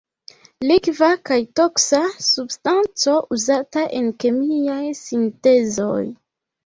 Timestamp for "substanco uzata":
2.29-3.87